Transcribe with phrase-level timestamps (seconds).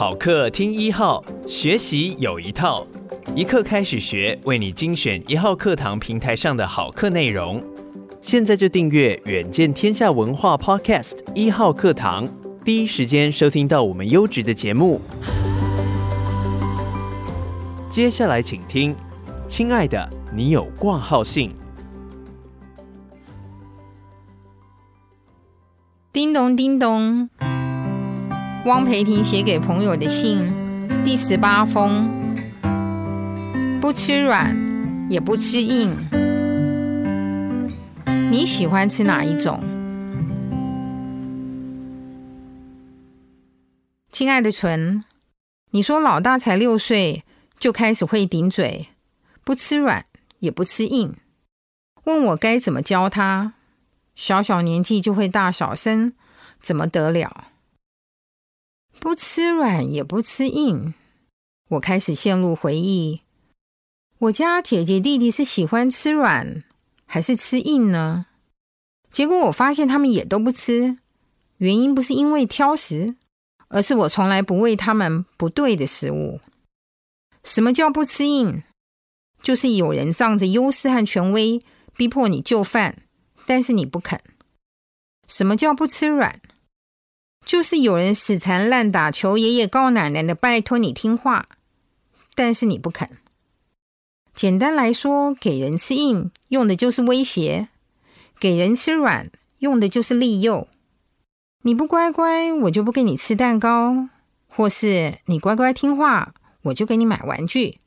[0.00, 2.86] 好课听一号，学习有一套，
[3.34, 7.62] 一课开始学，为你精选一号课堂平台上的好课内容。
[8.22, 12.26] 现在就订阅远见天下文化 Podcast 一号课堂，
[12.64, 15.02] 第一时间收听到我们优质的节目。
[17.90, 18.96] 接下来请听，
[19.46, 21.54] 亲爱的，你有挂号信。
[26.10, 27.28] 叮咚叮咚，
[28.66, 30.52] 汪培珽写给朋友的信
[31.02, 32.10] 第十八封。
[33.80, 34.54] 不吃软，
[35.08, 35.96] 也不吃硬，
[38.30, 39.64] 你喜欢吃哪一种？
[44.12, 45.02] 亲爱的纯，
[45.70, 47.24] 你说老大才六岁
[47.58, 48.88] 就开始会顶嘴，
[49.42, 50.04] 不吃软，
[50.40, 51.16] 也不吃硬，
[52.04, 53.54] 问我该怎么教他？
[54.14, 56.12] 小小年纪就会大小声，
[56.60, 57.46] 怎么得了？
[59.00, 60.92] 不吃软也不吃硬，
[61.70, 63.22] 我开始陷入回忆。
[64.18, 66.62] 我家姐姐弟弟是喜欢吃软
[67.06, 68.26] 还是吃硬呢？
[69.10, 70.98] 结果我发现他们也都不吃，
[71.56, 73.16] 原因不是因为挑食，
[73.68, 76.38] 而是我从来不喂他们不对的食物。
[77.42, 78.62] 什么叫不吃硬？
[79.42, 81.58] 就是有人仗着优势和权威
[81.96, 83.02] 逼迫你就范。
[83.46, 84.20] 但是你不肯。
[85.26, 86.40] 什么叫不吃软？
[87.44, 91.46] 就是有人死缠烂打、求爷爷告奶奶的拜托你听话，
[92.34, 93.08] 但是你不肯。
[94.34, 97.68] 简单来说，给人吃硬用的就是威胁，
[98.38, 100.68] 给人吃软用的就是利诱。
[101.62, 104.08] 你不乖乖，我就不给你吃蛋糕；
[104.48, 107.78] 或是你乖乖听话，我就给你买玩具。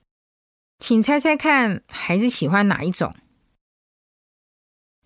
[0.77, 3.15] 请猜猜看，孩子喜欢哪一种？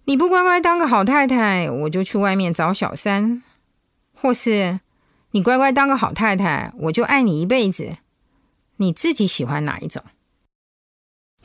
[0.05, 3.41] 你不乖乖当个好太太，我就去外面找小三；
[4.19, 4.79] 或是
[5.31, 7.97] 你乖乖当个好太太，我就爱你一辈子。
[8.77, 10.03] 你自己喜欢哪一种？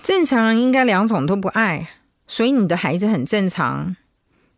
[0.02, 1.90] 正常人应该两种都不爱，
[2.26, 3.96] 所以你的孩子很正常。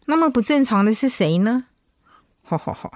[0.07, 1.67] 那么不正常的是谁呢？
[2.43, 2.93] 吼吼吼！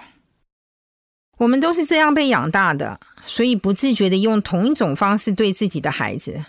[1.38, 6.44] 我们都是这样被养大的，所以不自觉地用同一种方式对自己的孩子。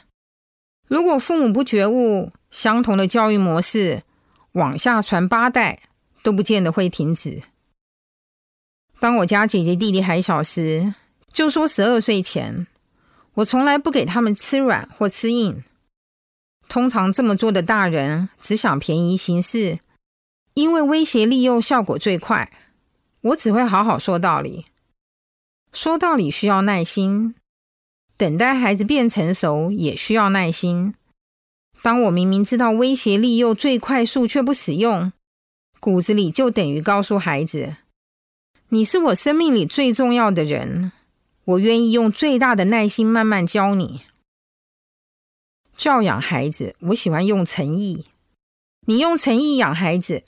[0.88, 4.04] 如果父母不觉悟，相同的教育模式，
[4.54, 5.80] 往下传八代
[6.24, 7.44] 都不见得会停止。
[9.00, 10.94] 当我家姐姐弟弟还小时，
[11.32, 12.68] 就说十二岁前，
[13.36, 15.64] 我从来不给他们吃软或吃硬。
[16.68, 19.80] 通常这么做的大人只想便宜行事，
[20.54, 22.52] 因为威胁利诱效果最快。
[23.22, 24.66] 我只会好好说道理，
[25.74, 27.36] 说道理需要耐心，
[28.16, 30.94] 等待孩子变成熟也需要耐心。
[31.82, 35.12] 当我明明知道威胁利诱最快速却不使用，
[35.80, 37.78] 骨子里就等于告诉孩子
[38.70, 40.92] ：“你是我生命里最重要的人，
[41.44, 44.04] 我愿意用最大的耐心慢慢教你。”
[45.76, 48.06] 教养孩子，我喜欢用诚意。
[48.86, 50.24] 你用诚意养孩子，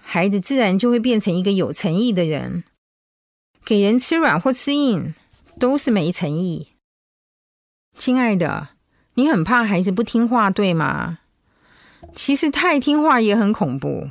[0.00, 2.64] 孩子自然就会变成一个有诚意的人。
[3.64, 5.14] 给人吃软或吃硬，
[5.58, 6.68] 都是没诚意。
[7.96, 8.70] 亲爱的。
[9.14, 11.18] 你很怕孩子不听话，对吗？
[12.14, 14.08] 其实太听话也很恐怖。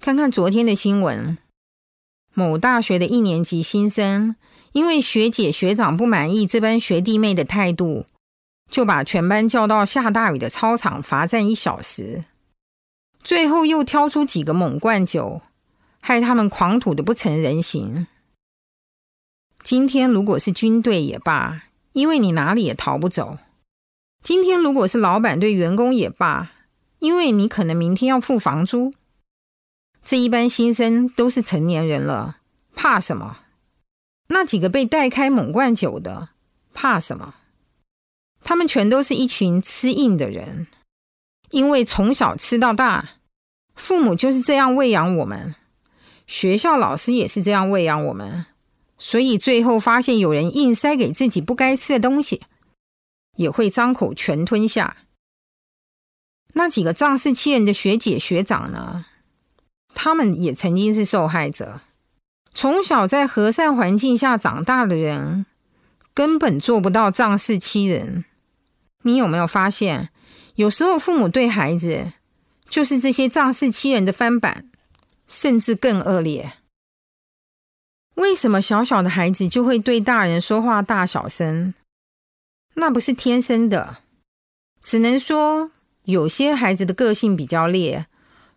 [0.00, 1.36] 看看昨天的新闻，
[2.38, 4.36] 某大学的一年级新生，
[4.70, 8.06] 因为学姐学长不满意这班学弟妹的态度，
[8.70, 12.22] 就把全班叫到下大雨的操场罚站一小时。
[13.24, 15.42] 最后又挑出几个猛灌酒，
[15.98, 18.06] 害他们狂吐的不成人形。
[19.64, 23.38] 今天如果是军队也罢，因为你哪里也逃不走。
[24.22, 26.52] 今天如果是老板对员工也罢，
[27.00, 28.92] 因为你可能明天要付房租。
[30.08, 32.38] 这一般新生都是成年人了，
[32.74, 33.40] 怕什么？
[34.28, 36.30] 那几个被带开猛灌酒的，
[36.72, 37.34] 怕什么？
[38.42, 40.66] 他们全都是一群吃硬的人，
[41.50, 43.16] 因为从小吃到大，
[43.74, 45.54] 父母就是这样喂养我们，
[46.26, 48.46] 学校老师也是这样喂养我们，
[48.96, 52.40] 所以最后发现有人硬塞给自己不该吃的东西。
[53.36, 54.96] 也会张口全吞下。
[56.54, 59.04] 那几个仗势欺人的学姐学长呢？
[60.00, 61.80] 他们也曾经是受害者。
[62.54, 65.44] 从小在和善环境下长大的人，
[66.14, 68.24] 根本做不到仗势欺人。
[69.02, 70.10] 你有没有发现，
[70.54, 72.12] 有时候父母对孩子
[72.70, 74.70] 就是这些仗势欺人的翻版，
[75.26, 76.52] 甚至更恶劣？
[78.14, 81.74] 为什么小小的孩子就会对大人说话大小声？
[82.74, 83.98] 那不是天生的，
[84.80, 85.72] 只能说
[86.04, 88.06] 有些孩子的个性比较烈，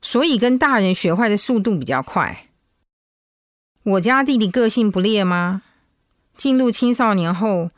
[0.02, 2.48] 所以跟大人学坏的速度比较快。
[3.84, 5.62] 我家弟弟个性不烈吗？
[6.36, 7.70] 进入青少年后，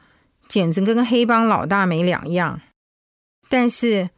[0.47, 2.61] 简直跟黑帮老大没两样。
[3.49, 4.09] 但是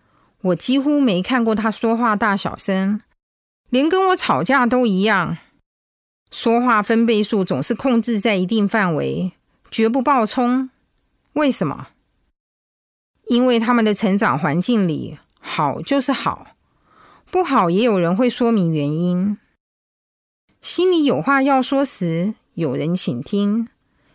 [0.42, 3.02] 我几乎没看过他说话大小声，
[3.70, 5.38] 连跟我吵架都一样。
[6.32, 9.34] 说话分贝数总是控制在一定范围，
[9.72, 10.70] 绝不暴冲。
[11.34, 11.88] 为什么？
[13.28, 16.55] 因为他们的成长环境里，好就是好，
[17.30, 19.38] 不好也有人会说明原因。
[20.62, 23.68] 心里有话要说时，有人倾听。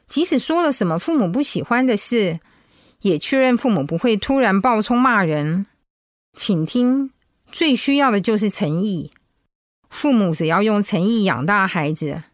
[0.08, 2.40] 即使说了什么父母不喜欢的事，
[3.02, 5.66] 也确认父母不会突然暴冲骂人。
[6.36, 7.12] 倾听
[7.52, 9.10] 最需要的就是诚意。
[9.88, 12.24] 父母只要用诚意养大孩子，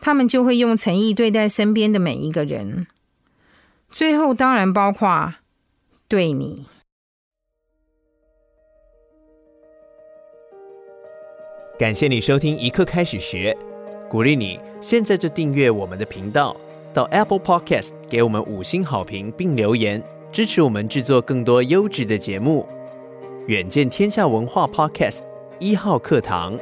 [0.00, 2.86] 他们就会用诚意对待身边的每一个人。
[3.90, 5.34] 最后当然包括
[6.08, 6.66] 对你。
[11.80, 13.56] 感谢你收听一刻开始学，
[14.06, 16.54] 鼓励你现在就订阅我们的频道，
[16.92, 22.68] 到 Apple Podcast 给我们五星好评并留言，支持我们制作更多优质的节目。
[23.46, 25.20] 远见天下文化 Podcast
[25.58, 26.52] 一号课堂。